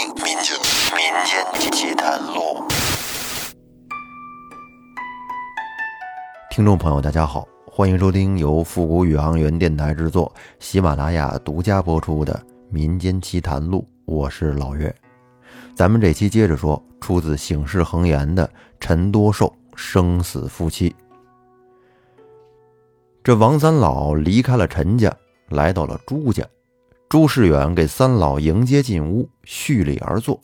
[0.00, 0.56] 民间
[0.96, 2.64] 民间奇谈录。
[6.50, 12.32] 听众朋友，大家好，欢迎收听由复古宇航员电台制作、喜马拉雅独家播出的
[12.70, 14.94] 《民间奇谈录》，我是老岳。
[15.74, 20.96] 咱们这期接着说，出自《醒世恒言》的陈多寿生死夫妻。
[23.22, 25.14] 这王三老离开了陈家，
[25.50, 26.42] 来到了朱家。
[27.10, 30.40] 朱世远给三老迎接进屋，叙礼而坐。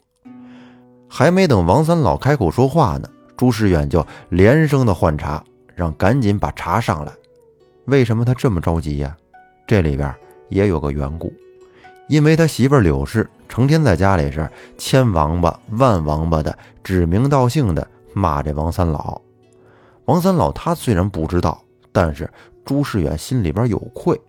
[1.09, 5.45] 还没等王三老开口说话呢，朱世远就连声的换茶，
[5.77, 7.13] 让赶紧把茶上来。
[7.85, 9.17] 为什么他这么着急呀？
[9.65, 10.13] 这里边
[10.49, 11.33] 也有个缘故，
[12.09, 19.21] 因为他媳妇柳氏成天在家里是千王八万王八的，指名道姓的骂这王三老。
[20.07, 21.63] 王三老他虽然不知道，
[21.93, 22.29] 但是
[22.65, 24.21] 朱世远心里边有愧。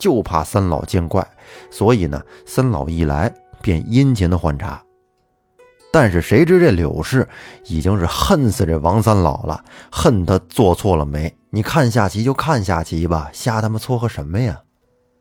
[0.00, 1.24] 就怕三老见怪，
[1.70, 3.32] 所以呢，三老一来
[3.62, 4.82] 便殷勤的换茶。
[5.92, 7.28] 但是谁知这柳氏
[7.66, 11.32] 已经是恨死这王三老了，恨他做错了没？
[11.50, 14.60] 你看下棋就看下棋吧，瞎他妈撮合什么呀？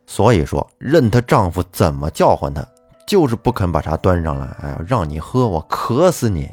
[0.05, 2.65] 所以说，任她丈夫怎么叫唤她，
[3.05, 4.47] 就是不肯把茶端上来。
[4.61, 6.49] 哎呀，让你喝，我渴死你！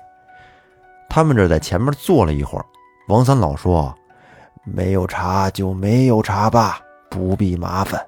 [1.08, 2.64] 他们这在前面坐了一会儿，
[3.08, 3.94] 王三老说
[4.64, 8.04] ：“没有茶就没有茶吧，不必麻烦。”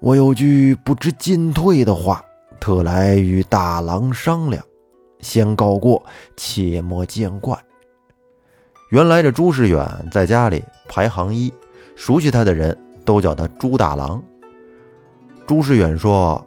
[0.00, 2.24] 我有句不知进退的话，
[2.60, 4.62] 特来与大郎商量，
[5.18, 6.00] 先告过，
[6.36, 7.58] 切莫见怪。
[8.90, 11.52] 原来这朱世远在家里排行一，
[11.96, 14.22] 熟悉他的人都叫他朱大郎。
[15.48, 16.46] 朱世远说：“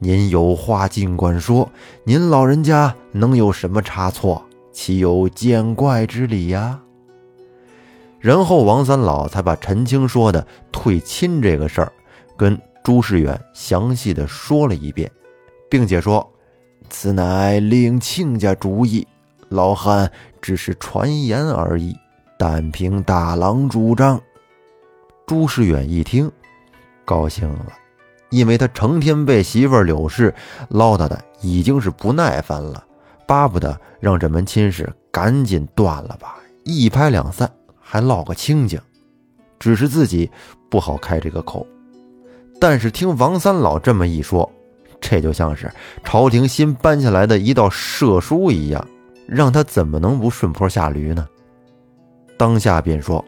[0.00, 1.70] 您有话尽管说，
[2.02, 4.42] 您老人家能有什么差错？
[4.72, 6.80] 岂有见怪之理呀？”
[8.18, 11.92] 然后王三老才把陈青说的退亲这个事儿
[12.38, 12.58] 跟。
[12.86, 15.10] 朱世远详细的说了一遍，
[15.68, 16.24] 并且说
[16.88, 19.04] ：“此乃令亲家主意，
[19.48, 20.08] 老汉
[20.40, 21.96] 只是传言而已，
[22.38, 24.20] 但凭大郎主张。”
[25.26, 26.30] 朱世远一听，
[27.04, 27.72] 高兴了，
[28.30, 30.32] 因为他成天被媳妇柳氏
[30.68, 32.86] 唠叨的已经是不耐烦了，
[33.26, 38.80] 巴不得让这门亲事赶紧断了吧，一拍两散，还落个清净。
[39.58, 40.30] 只是自己
[40.70, 41.66] 不好开这个口。
[42.68, 44.50] 但是听王三老这么一说，
[45.00, 45.70] 这就像是
[46.02, 48.84] 朝廷新颁下来的一道赦书一样，
[49.24, 51.28] 让他怎么能不顺坡下驴呢？
[52.36, 53.24] 当下便说：“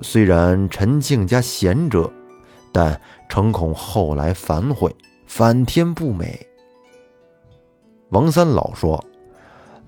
[0.00, 2.10] 虽然陈庆家贤者，
[2.72, 2.98] 但
[3.28, 4.90] 诚恐后来反悔，
[5.26, 6.40] 反天不美。”
[8.08, 9.04] 王三老说：“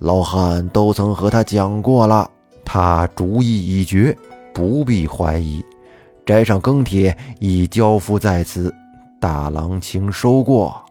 [0.00, 2.30] 老汉都曾和他讲过了，
[2.62, 4.14] 他主意已决，
[4.52, 5.64] 不必怀疑。”
[6.26, 8.74] 摘上庚帖，已交付在此，
[9.20, 10.84] 大郎请收过。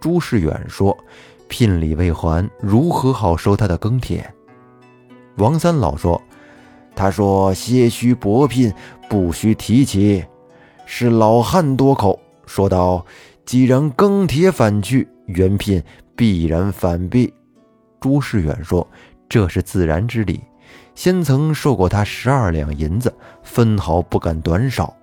[0.00, 0.96] 朱世远说
[1.48, 4.24] ：“聘礼未还，如何好收他的庚帖？”
[5.36, 6.22] 王三老说
[6.94, 8.72] ：“他说些许薄聘，
[9.08, 10.24] 不须提起。
[10.86, 13.04] 是老汉多口，说道：
[13.44, 15.82] 既然庚帖反去，原聘
[16.14, 17.34] 必然反避。”
[18.00, 18.86] 朱世远说
[19.28, 20.40] ：“这是自然之理。”
[20.94, 24.94] 先曾受过他十二两银子，分毫不敢短少，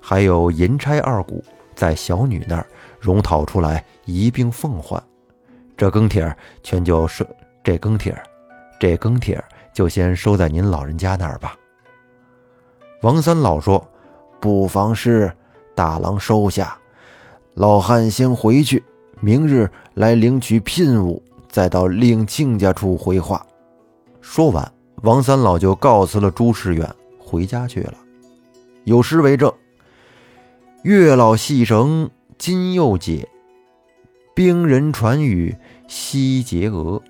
[0.00, 1.44] 还有银钗二股
[1.74, 2.66] 在小女那儿，
[2.98, 5.02] 容讨出来一并奉还。
[5.76, 7.26] 这庚帖全就收，
[7.62, 8.16] 这庚帖，
[8.80, 11.54] 这庚帖就先收在您老人家那儿吧。
[13.02, 13.86] 王三老说
[14.40, 15.30] ：“不妨事，
[15.74, 16.76] 大郎收下。
[17.54, 18.82] 老汉先回去，
[19.20, 23.44] 明日来领取聘物，再到令亲家处回话。”
[24.22, 24.73] 说完。
[25.04, 27.92] 王三老就告辞了朱世远，回家去了。
[28.84, 29.52] 有诗为证
[30.82, 33.28] ：“月老戏绳今又解，
[34.34, 35.54] 兵人传语
[35.86, 37.02] 西结额。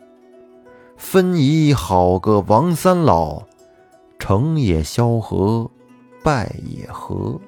[0.96, 3.44] 分宜好个王三老，
[4.18, 5.70] 成也萧何，
[6.24, 7.40] 败也何。”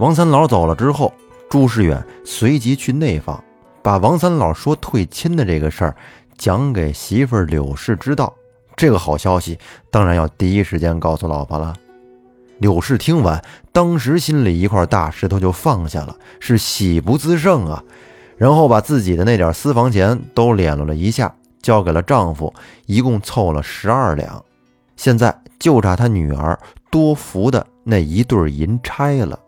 [0.00, 1.12] 王三老走了之后，
[1.50, 3.44] 朱世远随即去内房，
[3.82, 5.94] 把王三老说退亲的这个事儿
[6.38, 8.34] 讲给媳妇柳氏知道。
[8.76, 9.58] 这个好消息
[9.90, 11.74] 当然要第一时间告诉老婆了。
[12.58, 13.42] 柳氏听完，
[13.72, 17.82] 当时心里一块大石头就放下了，是喜不自胜啊。
[18.36, 22.52] 然后把自己的那点私房钱都敛了了一下，交给了丈夫，
[22.86, 24.44] 一共凑了十二两。
[24.96, 26.58] 现在就差她女儿
[26.90, 29.38] 多福的那一对银钗了。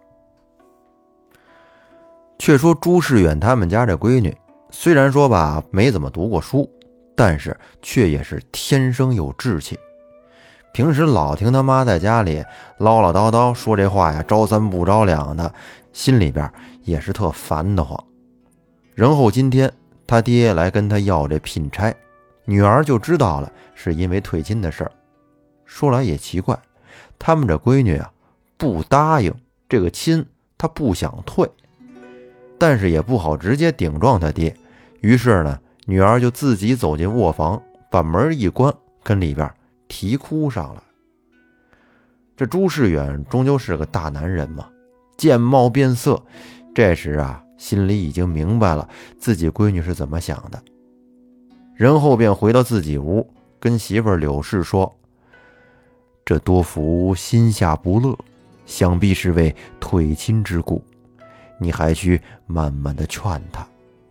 [2.39, 4.37] 却说朱世远他们家这闺女，
[4.71, 6.69] 虽然说吧没怎么读过书。
[7.17, 9.79] 但是却也是天生有志气，
[10.73, 12.45] 平时老听他妈在家里
[12.77, 15.53] 唠唠叨叨说这话呀，招三不着两的，
[15.95, 16.49] 心里边
[16.83, 17.99] 也是特烦得慌。
[18.95, 19.73] 然后今天
[20.07, 21.95] 他爹来跟他要这聘差，
[22.45, 24.93] 女儿就知道了是因为退亲的事儿。
[25.65, 26.59] 说来也奇怪，
[27.19, 28.13] 他们这闺女啊
[28.59, 29.35] 不答应
[29.69, 30.25] 这个亲，
[30.59, 31.51] 她不想退，
[32.59, 34.55] 但是也不好直接顶撞他爹，
[35.01, 35.59] 于是呢，
[35.89, 38.75] 女儿就自己走进卧房，把门一关，
[39.05, 39.49] 跟里边
[39.87, 40.83] 啼哭上了。
[42.37, 44.69] 这朱世远终究是个大男人嘛，
[45.17, 46.21] 见貌变色，
[46.75, 48.87] 这时啊，心里已经明白了
[49.17, 50.61] 自己闺女是怎么想的，
[51.77, 53.25] 然后便回到自己屋，
[53.61, 54.93] 跟媳妇柳氏说。
[56.25, 58.19] 这多福心下不乐，
[58.67, 60.83] 想必是为退亲之故。
[61.61, 63.65] 你还需慢慢的劝他，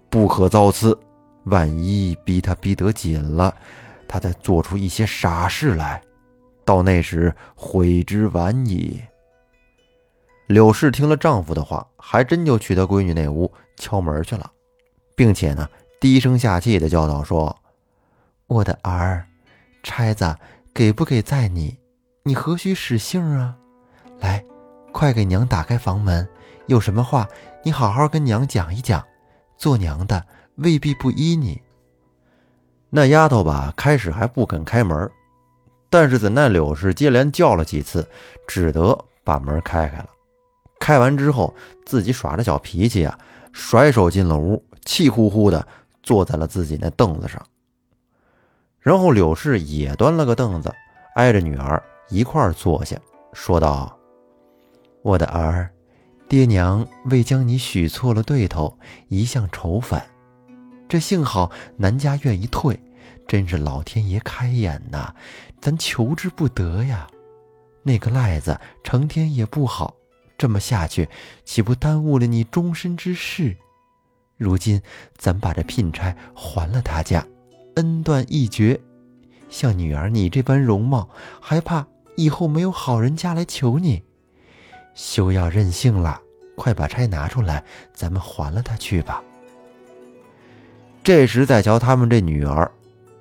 [0.09, 0.97] 不可造次。
[1.45, 3.55] 万一逼他逼得紧了，
[4.07, 6.01] 他再做出一些傻事来，
[6.63, 9.01] 到那时悔之晚矣。
[10.47, 14.51] 柳氏听了丈夫的话，还真就去她闺女那屋敲门去了，
[15.15, 15.67] 并且呢
[15.99, 17.55] 低声下气的教导说
[18.45, 19.25] ：“我的儿，
[19.81, 20.35] 钗子
[20.73, 21.77] 给不给在你？”
[22.27, 23.55] 你何须使性啊？
[24.19, 24.43] 来，
[24.91, 26.27] 快给娘打开房门。
[26.67, 27.27] 有什么话，
[27.63, 29.03] 你好好跟娘讲一讲。
[29.57, 31.61] 做娘的未必不依你。
[32.89, 35.09] 那丫头吧，开始还不肯开门，
[35.89, 38.07] 但是怎奈柳氏接连叫了几次，
[38.47, 40.09] 只得把门开开了。
[40.79, 41.53] 开完之后，
[41.85, 43.17] 自己耍着小脾气啊，
[43.51, 45.67] 甩手进了屋，气呼呼的
[46.03, 47.45] 坐在了自己那凳子上。
[48.79, 50.73] 然后柳氏也端了个凳子，
[51.15, 51.81] 挨着女儿。
[52.09, 52.95] 一块坐下，
[53.33, 53.97] 说道
[55.01, 55.71] ：“我的儿，
[56.29, 60.05] 爹娘为将你许错了对头，一向愁烦。
[60.87, 62.79] 这幸好南家愿意退，
[63.27, 65.13] 真是老天爷开眼呐！
[65.59, 67.07] 咱求之不得呀。
[67.83, 69.95] 那个赖子成天也不好，
[70.37, 71.09] 这么下去，
[71.43, 73.55] 岂不耽误了你终身之事？
[74.37, 74.81] 如今
[75.17, 77.25] 咱把这聘差还了他家，
[77.75, 78.79] 恩断义绝。
[79.49, 81.09] 像女儿你这般容貌，
[81.41, 81.85] 还怕？”
[82.17, 84.01] 以后没有好人家来求你，
[84.93, 86.21] 休要任性了，
[86.55, 87.61] 快把差拿出来，
[87.93, 89.21] 咱们还了他去吧。
[91.05, 92.71] 这时再瞧他们这女儿，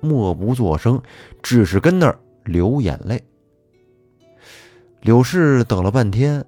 [0.01, 0.99] 默不作声，
[1.43, 3.23] 只是跟那儿流眼泪。
[5.01, 6.43] 柳氏等了半天，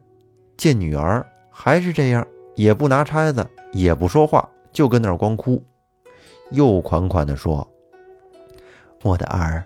[0.58, 2.26] 见女儿还是这样，
[2.56, 5.64] 也不拿钗子，也不说话，就跟那儿光哭，
[6.50, 7.72] 又款款的说
[9.04, 9.64] ：“我的儿，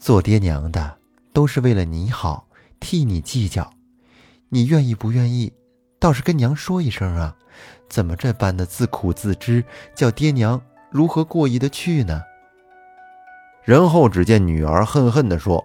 [0.00, 0.96] 做爹娘的。”
[1.34, 2.46] 都是为了你好，
[2.80, 3.70] 替你计较，
[4.48, 5.52] 你愿意不愿意？
[5.98, 7.36] 倒是跟娘说一声啊！
[7.90, 9.62] 怎么这般的自苦自知，
[9.94, 10.58] 叫爹娘
[10.94, 12.22] 如何过意的去呢？
[13.64, 15.64] 然后只见女儿恨恨地说：“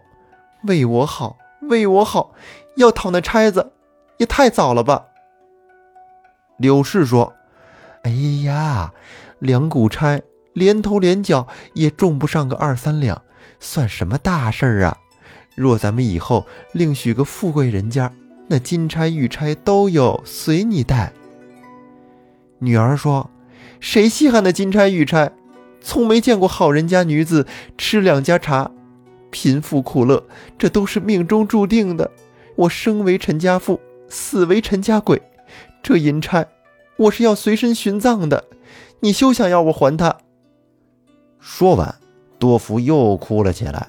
[0.66, 1.38] 为我好，
[1.70, 2.34] 为我好，
[2.78, 3.72] 要讨那差子，
[4.18, 5.06] 也太早了吧？”
[6.58, 7.32] 柳氏说
[8.02, 8.10] ：“哎
[8.44, 8.92] 呀，
[9.38, 10.20] 两股差
[10.54, 13.22] 连头连脚也种不上个二三两，
[13.60, 14.98] 算什么大事儿啊？”
[15.56, 18.12] 若咱们以后另许个富贵人家，
[18.48, 21.14] 那金钗玉钗都有，随你带。
[22.58, 23.30] 女儿说
[23.80, 25.32] ：“谁稀罕那金钗玉钗？
[25.82, 27.48] 从没见过好人家女子
[27.78, 28.70] 吃两家茶，
[29.32, 30.24] 贫富苦乐，
[30.58, 32.12] 这都是命中注定的。
[32.56, 33.80] 我生为陈家妇，
[34.10, 35.22] 死为陈家鬼，
[35.82, 36.46] 这银钗
[36.98, 38.44] 我是要随身殉葬的。
[39.00, 40.18] 你休想要我还他。”
[41.40, 41.96] 说完，
[42.38, 43.88] 多福又哭了起来。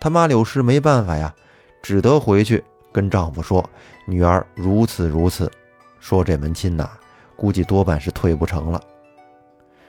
[0.00, 1.32] 他妈柳氏没办法呀，
[1.80, 3.70] 只得回去跟丈夫说
[4.06, 5.48] ：“女儿如此如此，
[6.00, 6.90] 说这门亲呐，
[7.36, 8.80] 估计多半是退不成了。”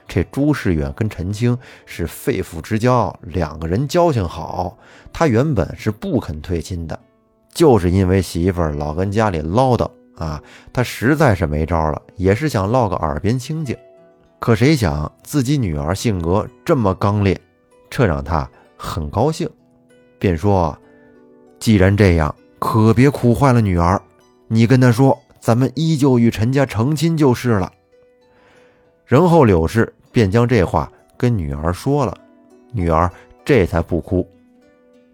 [0.06, 4.78] 这朱世远跟陈青是肺腑之交，两个人交情好。
[5.12, 6.98] 他原本是不肯退亲的，
[7.52, 13.76] 就是因为媳妇儿老跟家里唠叨啊，他实在是没招了，也是想落个耳边清净。
[14.38, 17.38] 可谁想自己女儿性格这么刚烈，
[17.90, 19.46] 这让他很高兴。
[20.18, 20.76] 便说
[21.60, 24.00] ：“既然这样，可别苦坏了女儿。
[24.46, 25.16] 你跟她说，
[25.48, 27.72] 咱们依旧与陈家成亲就是了。”
[29.06, 32.14] 然后柳氏便将这话跟女儿说了，
[32.70, 33.10] 女儿
[33.46, 34.28] 这才不哭。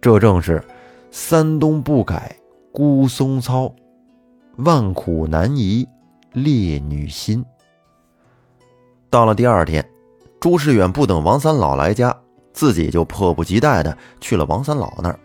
[0.00, 0.60] 这正是
[1.12, 2.34] “三冬不改
[2.72, 3.72] 孤松操，
[4.56, 5.86] 万苦难移
[6.32, 7.44] 烈女心。”
[9.08, 9.88] 到了第二天，
[10.40, 12.12] 朱世远不等王三老来家。
[12.52, 15.18] 自己就迫不及待地去了王三老那儿，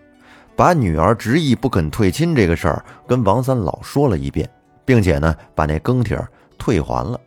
[0.56, 4.48] 把女儿执意不肯退亲这个事儿跟王三老说了一遍，
[4.90, 6.20] 并且呢，把那庚帖
[6.58, 7.22] 退还了。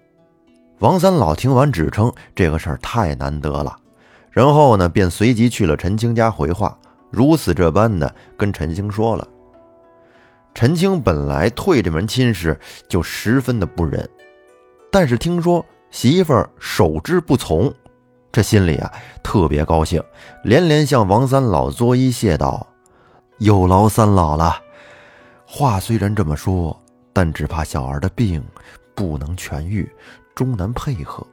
[0.81, 3.77] 王三老听完，只称这个事儿太难得了，
[4.33, 6.77] 然后呢，便随即去了陈青家回话，
[7.09, 9.29] 如此这般的跟陈青说了。
[10.53, 14.11] 陈青本来退这门亲事就十分的不忍，
[14.91, 17.73] 但是听说媳妇儿守之不从，
[18.33, 18.93] 这心里啊
[19.23, 20.03] 特别高兴，
[20.43, 22.67] 连连向王三老作揖谢道
[23.39, 24.57] ：“有劳三老了。”
[25.47, 26.82] 话虽然这么说，
[27.13, 28.43] 但只怕小儿的病
[28.95, 29.91] 不能痊愈，
[30.35, 31.27] 终难配合。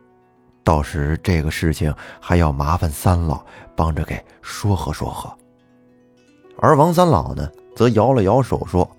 [0.64, 3.44] 到时这个事情还要麻烦三老
[3.76, 5.32] 帮着给说和说和。
[6.58, 8.90] 而王三老呢，则摇了摇手说：“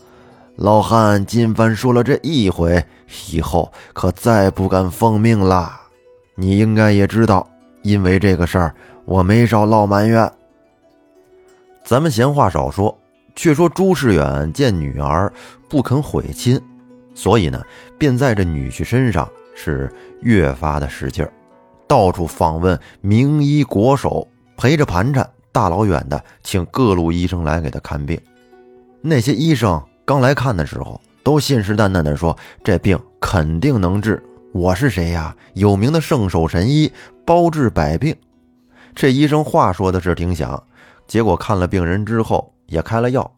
[0.56, 2.82] 老汉今番说了这一回，
[3.30, 5.78] 以后可再不敢奉命了。
[6.34, 7.46] 你应该也知道，
[7.82, 10.30] 因为这个事儿，我没少落埋怨。
[11.84, 12.96] 咱们闲话少说，
[13.37, 15.32] 却说朱世远见女儿
[15.68, 16.60] 不肯悔亲，
[17.21, 17.62] 所以呢，
[17.99, 21.31] 便在这女婿身上是越发的使劲儿。”
[21.87, 28.19] 到处访问名医国手，陪着盘缠，大老远的请各路医生来给他看病。
[29.03, 32.35] 那些医生刚来看的时候，都信誓旦旦的说
[32.65, 34.23] 这病肯定能治。
[34.55, 35.37] 我是谁呀？
[35.53, 36.91] 有名的圣手神医，
[37.27, 38.17] 包治百病。
[38.95, 40.62] 这医生话说的是挺响，
[41.07, 43.31] 结果看了病人之后也开了药，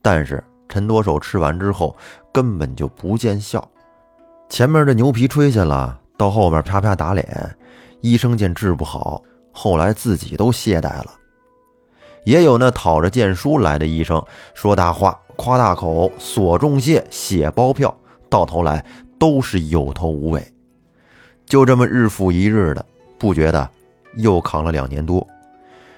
[0.00, 1.94] 但是陈多寿吃完之后
[2.36, 3.66] 根本就不见效。
[4.50, 7.56] 前面的牛皮吹下了，到后面啪啪打脸。
[8.02, 11.06] 医生见治不好，后来自己都懈怠了。
[12.26, 17.96] 也有那讨着荐书来的医生，说大话、夸大口、索重谢、写包票，
[18.28, 18.84] 到头来
[19.18, 20.46] 都是有头无尾。
[21.46, 22.84] 就这么日复一日的，
[23.16, 23.66] 不觉得
[24.16, 25.26] 又扛了两年多。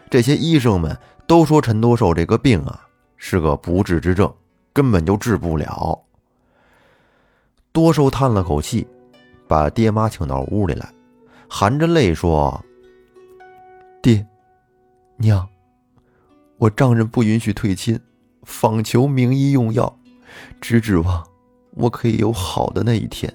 [0.09, 2.81] 这些医生们都说陈多寿这个病啊
[3.17, 4.33] 是个不治之症，
[4.73, 6.01] 根本就治不了。
[7.73, 8.87] 多寿叹了口气，
[9.47, 10.89] 把爹妈请到屋里来。
[11.49, 12.63] 含着泪说
[14.03, 14.27] ：“爹，
[15.17, 15.49] 娘，
[16.59, 17.99] 我丈人不允许退亲，
[18.43, 19.99] 访求名医用药，
[20.61, 21.27] 只指望
[21.71, 23.33] 我可以有好的那一天。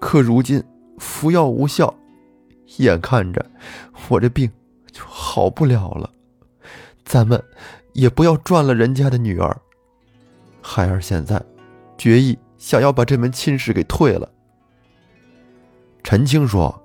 [0.00, 0.62] 可如今
[0.98, 1.94] 服药无效，
[2.78, 3.44] 眼看着
[4.08, 4.50] 我这病
[4.90, 6.10] 就好不了了。
[7.04, 7.42] 咱们
[7.92, 9.54] 也不要赚了人家的女儿。
[10.62, 11.42] 孩儿现在
[11.98, 14.30] 决意想要把这门亲事给退了。”
[16.04, 16.78] 陈青说。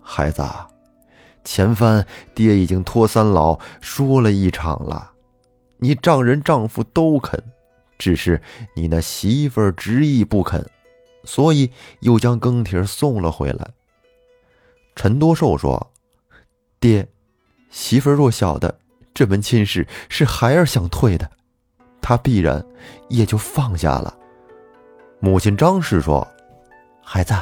[0.00, 0.42] 孩子，
[1.42, 5.10] 前番爹已经托三老说了一场了，
[5.78, 7.42] 你丈人丈夫都肯，
[7.98, 8.40] 只是
[8.76, 10.64] 你那媳妇儿执意不肯，
[11.24, 11.68] 所以
[12.02, 13.68] 又将更帖送了回来。
[14.94, 15.92] 陈多寿说
[16.78, 17.08] ：“爹，
[17.68, 18.78] 媳妇儿若晓得
[19.12, 21.28] 这门亲事是孩儿想退的，
[22.00, 22.64] 他必然
[23.08, 24.16] 也就放下了。”
[25.20, 26.26] 母亲张氏说
[27.02, 27.34] ：“孩子，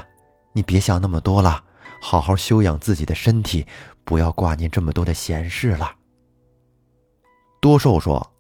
[0.53, 1.63] 你别想那么多了。”
[2.01, 3.67] 好好休养自己的身体，
[4.05, 5.91] 不要挂念这么多的闲事了。
[7.61, 8.31] 多寿说：“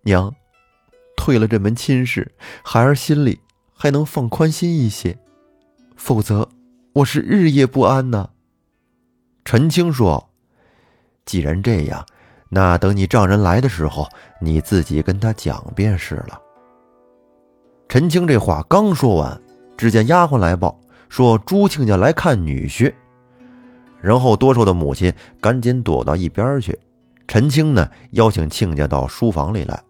[0.00, 0.34] 娘，
[1.14, 2.32] 退了这门亲事，
[2.64, 3.38] 孩儿心里
[3.74, 5.14] 还能放宽心一些；
[5.94, 6.48] 否则，
[6.94, 8.30] 我是日夜不安呢。”
[9.44, 10.30] 陈青说
[11.26, 12.06] ：“既然这样，
[12.48, 14.08] 那等你丈人来的时候，
[14.40, 16.40] 你自己跟他讲便是了。”
[17.90, 19.42] 陈青这话刚说完，
[19.76, 20.80] 只见丫鬟来报。
[21.08, 22.94] 说朱亲家来看女婿，
[24.00, 26.78] 然后多寿的母亲赶紧躲到一边去。
[27.26, 29.82] 陈青呢，邀请亲家到书房里来。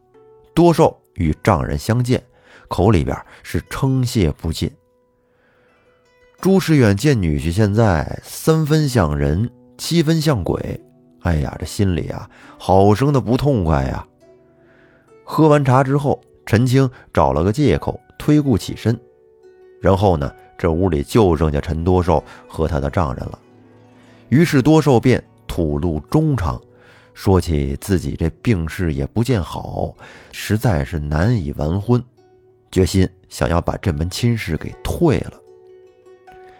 [0.54, 2.22] 多寿与丈人相见，
[2.68, 4.70] 口里边是称谢不尽。
[6.40, 10.82] 朱世远见女婿现在三分像人，七分像鬼，
[11.20, 12.26] 哎呀，这心里啊
[12.58, 14.06] 好生的不痛快呀。
[15.22, 16.18] 喝完茶之后，
[16.50, 18.98] 陈青找了个借口推故起身，
[19.80, 20.28] 然后呢。
[20.58, 23.38] 这屋里就剩下陈多寿和他的丈人了，
[24.28, 26.60] 于是多寿便吐露衷肠，
[27.14, 29.94] 说起自己这病势也不见好，
[30.32, 32.02] 实在是难以完婚，
[32.70, 35.32] 决心想要把这门亲事给退了，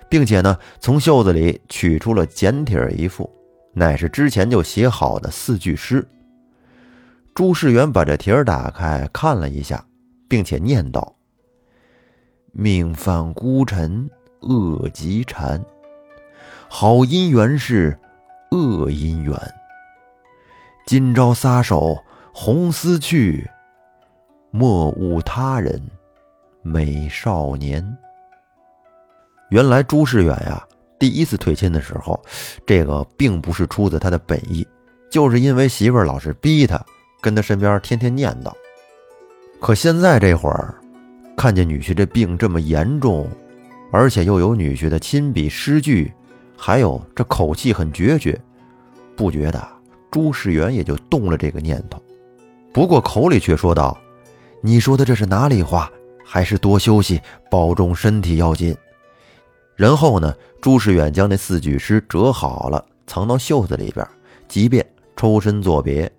[0.09, 3.29] 并且呢，从袖子里取出了简帖一副，
[3.75, 6.07] 乃是之前就写好的四句诗。
[7.35, 9.85] 朱世元把这帖儿打开看了一下，
[10.29, 11.15] 并且念道。
[12.53, 14.09] 命犯孤臣
[14.41, 15.65] 恶极缠，
[16.69, 17.97] 好姻缘是
[18.51, 19.35] 恶姻缘。
[20.87, 21.97] 今朝撒手
[22.35, 23.49] 红丝去，
[24.51, 25.81] 莫误他人
[26.63, 27.97] 美少年。
[29.51, 30.67] 原来朱世远呀，
[30.99, 32.21] 第一次退亲的时候，
[32.67, 34.67] 这个并不是出自他的本意，
[35.11, 36.85] 就是因为媳妇儿老是逼他，
[37.21, 38.53] 跟他身边天天念叨。
[39.61, 40.75] 可现在这会儿。
[41.37, 43.27] 看见女婿这病这么严重，
[43.91, 46.13] 而且又有女婿的亲笔诗句，
[46.55, 48.39] 还有这口气很决绝，
[49.17, 49.67] 不觉得
[50.11, 51.99] 朱世元也就动了这个念头。
[52.75, 53.99] 不过口里却说道
[54.61, 55.91] ：“你说的这是哪里话？
[56.27, 57.19] 还是多休息，
[57.51, 58.77] 保重身体要紧。
[59.75, 64.07] 然后呢，朱世远将那四句诗折好了，藏到袖子里边，
[64.47, 64.87] 即便
[65.17, 66.13] 抽身作别。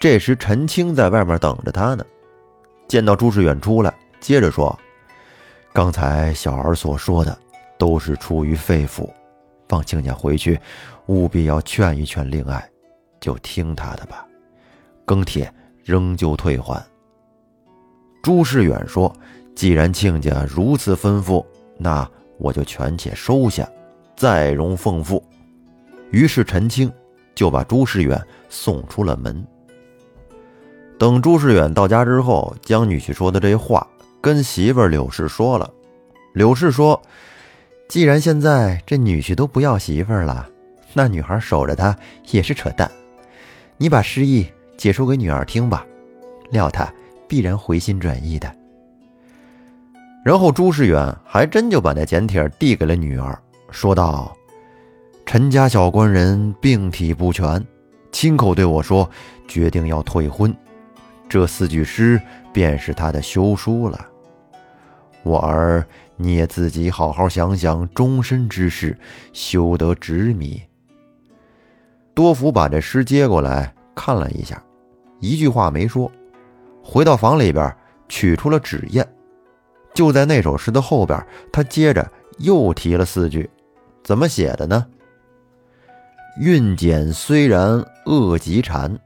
[0.00, 2.02] 这时，陈青在外面等着他呢，
[2.88, 4.76] 见到朱世远出来，接着说
[5.74, 7.38] ：“刚才小儿所说的，
[7.78, 9.06] 都是出于肺腑，
[9.68, 10.58] 放亲家回去，
[11.08, 12.66] 务必要劝一劝令爱，
[13.20, 14.26] 就听他的吧。
[15.06, 15.52] 庚帖
[15.84, 16.82] 仍旧退还。”
[18.22, 19.14] 朱世远说
[19.54, 21.44] ：“既然亲家如此吩咐，
[21.76, 23.68] 那我就权且收下，
[24.16, 25.22] 再容奉父。”
[26.10, 26.90] 于是陈青
[27.34, 29.46] 就把朱世远送出了门。
[31.00, 33.86] 等朱世远到家之后，将女婿说的这话
[34.20, 35.70] 跟媳妇柳氏说了。
[36.34, 37.00] 柳氏说
[37.88, 40.46] ：“既然现在这女婿都不要媳妇了，
[40.92, 41.96] 那女孩守着他
[42.32, 42.90] 也是扯淡。
[43.78, 45.86] 你把诗意解说给女儿听吧，
[46.50, 46.86] 料她。”
[47.26, 48.52] 必然回心转意的。
[50.24, 53.40] 然后朱世远还真就把那简帖递给了女儿，
[53.70, 54.36] 说道
[55.24, 57.64] ：“陈家小官人病体不全，
[58.10, 59.08] 亲口对我说，
[59.46, 60.52] 决定要退婚。
[61.30, 62.20] 这四句诗
[62.52, 64.04] 便是他的休书了。
[65.22, 68.98] 我儿，你也自己好好想想终身之事，
[69.32, 70.60] 休得执迷。”
[72.14, 74.60] 多福把这诗接过来看了一下，
[75.20, 76.10] 一句话没说。
[76.82, 77.72] 回到房里边，
[78.08, 79.06] 取出了纸砚，
[79.94, 83.48] 就在那首诗的后边，他接着又提了四句，
[84.02, 84.84] 怎么写的呢？
[86.40, 88.98] 运简虽然恶极缠，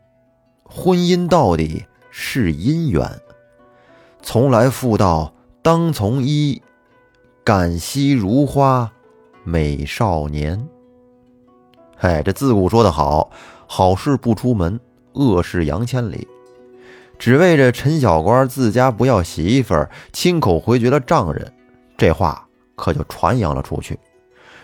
[0.62, 1.85] 婚姻到底
[2.16, 3.04] 是姻缘。
[4.23, 6.62] 从来妇道当从医，
[7.42, 8.88] 感惜如花
[9.42, 10.64] 美少年。
[11.99, 13.33] 哎，这自古说得好，
[13.66, 14.78] 好事不出门，
[15.14, 16.28] 恶事扬千里。
[17.18, 21.52] 只为这陈小官自家不要媳妇儿，亲口回绝了丈人，
[21.97, 23.99] 这话可就传扬了出去。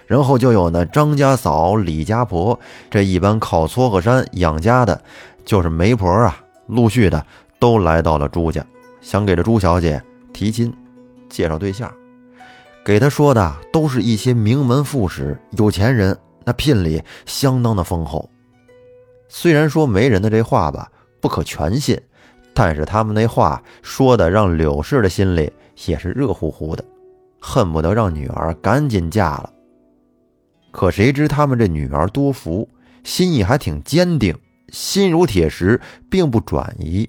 [0.06, 2.58] 然后就有那张家嫂、李家婆
[2.88, 5.02] 这一般靠撮合山养家的，
[5.44, 7.24] 就是媒婆啊，陆续的
[7.58, 8.64] 都来到了朱家，
[9.00, 10.02] 想给这朱小姐
[10.32, 10.72] 提亲，
[11.28, 11.92] 介绍对象。
[12.84, 18.30] 给她说的都是一些名门富士、有钱人，那聘礼相当的丰厚。
[19.28, 22.00] 虽然说媒人的这话吧，不可全信。
[22.52, 25.50] 但是他们那话说的，让柳氏的心里
[25.86, 26.84] 也是热乎乎的，
[27.40, 29.50] 恨不得让女儿赶紧嫁了。
[30.72, 32.68] 可谁知他们这女儿多福，
[33.04, 34.36] 心意还挺坚定，
[34.72, 37.08] 心如铁石，并不转移。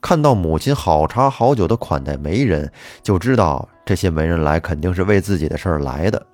[0.00, 2.70] 看到母亲好茶好酒的款待媒人，
[3.02, 6.26] 就知道这些媒人来肯定是为自己的事儿来的。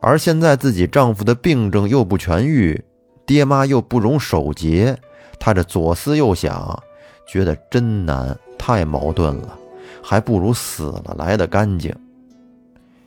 [0.00, 2.82] 而现在自己丈夫的病症又不痊愈，
[3.26, 4.96] 爹妈又不容守节，
[5.38, 6.82] 她这左思右想。
[7.26, 9.56] 觉得真难，太矛盾了，
[10.02, 11.94] 还不如死了来的干净。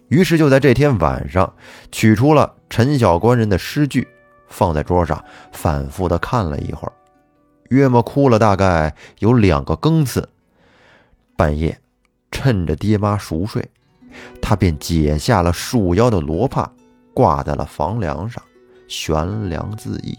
[0.08, 1.54] 于是就在这天晚上，
[1.92, 4.08] 取出了陈小官人的诗句，
[4.54, 6.94] 放在桌上，反复的看了一会儿，
[7.70, 10.30] 约莫哭了大概有两个更次。
[11.36, 11.78] 半夜，
[12.32, 13.68] 趁着爹妈熟睡，
[14.42, 16.72] 他便解下了束腰的罗帕，
[17.14, 18.42] 挂在了房梁上，
[18.88, 20.18] 悬梁自缢。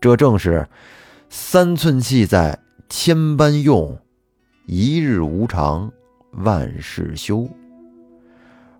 [0.00, 0.66] 这正是
[1.28, 2.58] 三寸气在。
[2.94, 3.98] 千般用，
[4.66, 5.90] 一日无常，
[6.32, 7.48] 万事休。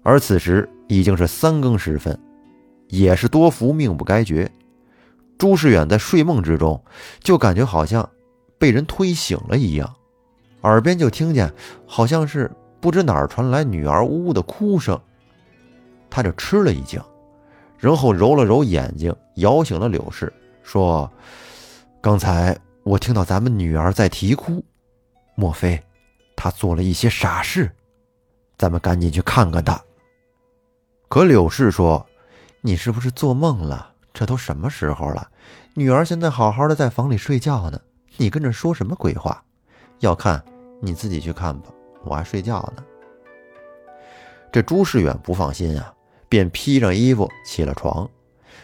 [0.03, 2.20] 而此时已经是三更时分，
[2.92, 4.48] 也是多福命不该绝。
[5.37, 6.81] 朱世远在睡梦之中，
[7.20, 8.09] 就感觉好像
[8.59, 9.92] 被人推醒了一样，
[10.61, 11.52] 耳边就听见
[11.87, 12.48] 好像是
[12.81, 15.00] 不知哪儿传来女儿呜呜的哭声，
[16.09, 17.02] 他就吃了一惊，
[17.78, 21.11] 然后揉了揉眼睛，摇醒了柳氏，说
[22.00, 24.61] ：“刚才。”我听到咱们女儿在啼哭，
[25.37, 25.81] 莫非
[26.35, 27.70] 她做了一些傻事？
[28.59, 29.81] 咱们赶紧去看看她。
[31.09, 32.05] 可柳氏说
[32.64, 33.92] ：“你是不是做梦了？
[34.14, 35.29] 这都什么时候了？
[35.75, 37.81] 女儿现在好好的在房里睡觉呢，
[38.16, 39.42] 你跟着说什么鬼话？
[39.98, 40.42] 要看
[40.81, 41.68] 你自己去看吧，
[42.05, 42.85] 我还睡觉呢。”
[44.53, 45.92] 这朱世远不放心啊，
[46.29, 48.09] 便披上衣服起了床，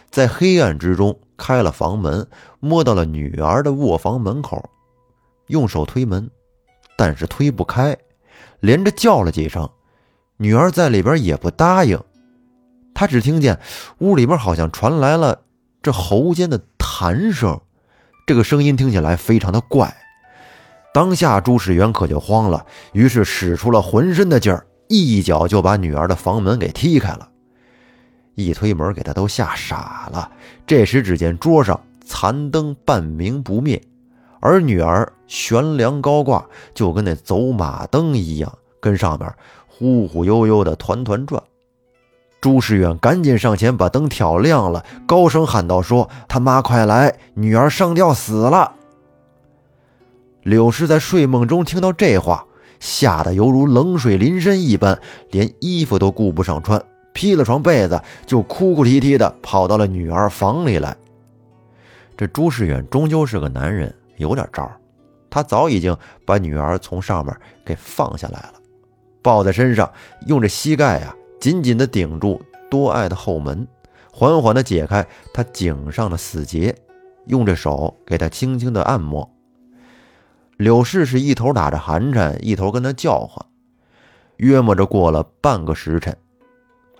[0.09, 1.17] 在黑暗之中。
[1.41, 2.27] 开了房门，
[2.59, 4.61] 摸到了女儿的卧房门口，
[5.47, 6.29] 用手推门，
[6.97, 7.97] 但是推不开，
[8.59, 9.69] 连着叫了几声，
[10.35, 11.97] 女儿在里边也不答应。
[12.99, 13.57] 他只听见
[13.99, 15.39] 屋里边好像传来了
[15.81, 17.61] 这喉间的痰声，
[18.27, 19.95] 这个声音听起来非常的怪。
[20.93, 27.29] 当下朱世元可就慌了，于是使出了浑身的劲儿，一脚就把女儿的房门给踢开了。
[28.35, 30.29] 一推门，给他都吓傻了。
[30.67, 33.81] 这时，只见桌上残灯半明不灭，
[34.41, 39.33] 而女儿悬梁高挂，就跟那走马灯一样，跟上面
[39.69, 41.41] 忽忽悠悠的团团转。
[42.41, 48.73] 朱世远赶紧上前把灯挑亮了，高声喊道：“说他妈快来，女儿上吊死了。”
[50.43, 52.45] 柳氏在睡梦中听到这话，
[52.79, 54.97] 吓得犹如冷水淋身一般，
[55.31, 56.81] 连衣服都顾不上穿，
[57.13, 60.95] 披了床被子就哭哭啼啼的跑到了女儿房里来。
[62.15, 64.69] 这朱世远终究是个男人，有点招
[65.29, 68.53] 他早已经把女儿从上面给放下来了，
[69.21, 69.91] 抱在身上，
[70.27, 71.13] 用着膝盖呀。
[71.39, 73.67] 紧紧地顶住多爱的后门，
[74.11, 76.75] 缓缓地解开他颈上的死结，
[77.27, 79.29] 用着手给他轻轻地按摩。
[80.57, 83.45] 柳氏是一头打着寒颤，一头跟他叫唤。
[84.37, 86.15] 约摸着过了半个时辰，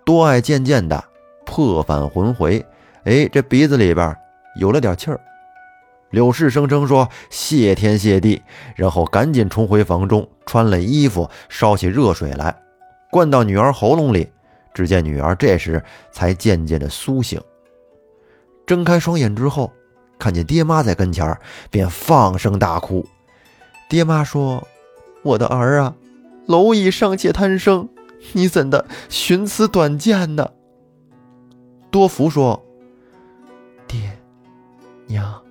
[0.05, 1.03] 多爱渐渐的
[1.45, 2.65] 破返魂回，
[3.03, 4.15] 哎，这鼻子里边
[4.59, 5.19] 有了点气儿。
[6.11, 8.41] 柳氏声称说：“谢天谢地。”
[8.75, 12.55] 然后赶紧冲回房中，穿了衣服，烧起热水来。
[13.11, 14.29] 灌到女儿喉咙里，
[14.73, 17.41] 只见女儿这时才渐渐的苏醒。
[18.65, 19.71] 睁开双眼之后，
[20.19, 21.37] 看见爹妈在跟前
[21.71, 23.05] 便放声大哭。
[23.89, 24.67] 爹妈说
[25.23, 25.95] ：“我的儿啊，
[26.47, 27.89] 蝼蚁尚且贪生，
[28.33, 30.51] 你怎的寻此短见呢？”
[31.89, 32.63] 多福说
[33.87, 34.15] ：“爹
[35.07, 35.41] 娘，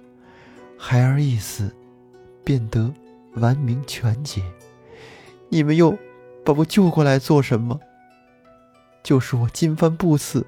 [0.79, 1.75] 孩儿一死，
[2.45, 2.95] 便得
[3.35, 4.43] 完名全解，
[5.49, 5.99] 你们又……”
[6.49, 7.79] 把我救过来做什么？
[9.03, 10.47] 就是我金帆不死，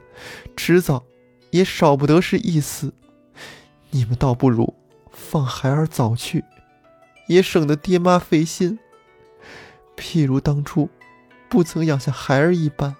[0.56, 1.04] 迟早
[1.50, 2.94] 也少不得是一死。
[3.90, 4.72] 你们倒不如
[5.10, 6.42] 放孩儿早去，
[7.26, 8.78] 也省得爹妈费心。
[9.94, 10.88] 譬如当初
[11.50, 12.96] 不曾养下孩儿一般。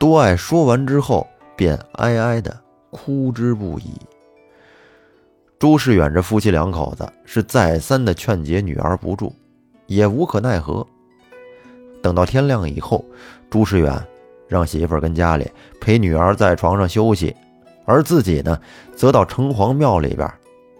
[0.00, 2.60] 多爱说完之后，便哀哀的
[2.90, 3.92] 哭之不已。
[5.60, 9.32] 朱世远这夫妻两口子是再三的劝解女儿不住，
[9.86, 10.84] 也无可奈何。
[12.02, 13.04] 等到天亮以后，
[13.50, 14.06] 朱世远
[14.46, 17.34] 让媳妇儿跟家里陪女儿在床上休息，
[17.84, 18.58] 而自己呢，
[18.94, 20.30] 则到城隍庙里边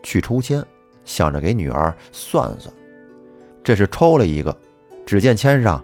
[0.03, 0.65] 去抽签，
[1.05, 2.73] 想着给女儿算算。
[3.63, 4.57] 这是抽了一个，
[5.05, 5.83] 只见签上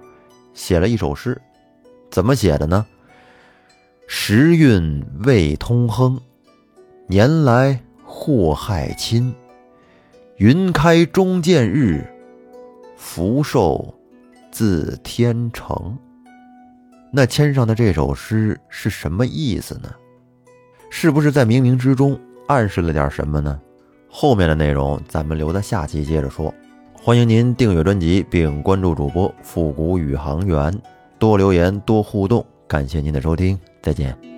[0.54, 1.40] 写了一首诗，
[2.10, 2.86] 怎么写的呢？
[4.06, 6.20] 时运未通亨，
[7.06, 9.34] 年来祸害亲。
[10.36, 12.04] 云开中见日，
[12.96, 13.94] 福寿。
[14.54, 15.98] 字天成，
[17.12, 19.92] 那签上的这首诗是什么意思呢？
[20.90, 23.60] 是不是在冥冥之中暗示了点什么呢？
[24.08, 26.54] 后面的内容咱们留在下期接着说。
[26.94, 30.72] 欢迎您订阅专辑并关注主播复古宇航员，
[31.18, 34.33] 多留言多互动，感谢您的收听，再见。